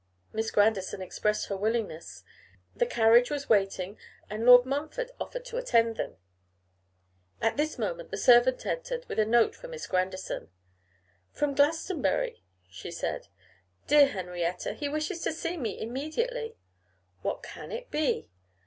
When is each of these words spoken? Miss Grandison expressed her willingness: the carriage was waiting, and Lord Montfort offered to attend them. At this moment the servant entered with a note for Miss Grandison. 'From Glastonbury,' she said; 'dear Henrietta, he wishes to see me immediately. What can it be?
Miss 0.33 0.49
Grandison 0.49 0.99
expressed 0.99 1.45
her 1.45 1.55
willingness: 1.55 2.23
the 2.75 2.87
carriage 2.87 3.29
was 3.29 3.49
waiting, 3.49 3.99
and 4.31 4.47
Lord 4.47 4.65
Montfort 4.65 5.11
offered 5.19 5.45
to 5.45 5.57
attend 5.57 5.95
them. 5.95 6.17
At 7.39 7.55
this 7.55 7.77
moment 7.77 8.09
the 8.09 8.17
servant 8.17 8.65
entered 8.65 9.05
with 9.07 9.19
a 9.19 9.27
note 9.27 9.53
for 9.53 9.67
Miss 9.67 9.85
Grandison. 9.85 10.49
'From 11.33 11.53
Glastonbury,' 11.53 12.43
she 12.67 12.89
said; 12.89 13.27
'dear 13.85 14.07
Henrietta, 14.07 14.73
he 14.73 14.89
wishes 14.89 15.21
to 15.21 15.31
see 15.31 15.55
me 15.55 15.79
immediately. 15.79 16.55
What 17.21 17.43
can 17.43 17.71
it 17.71 17.91
be? 17.91 18.31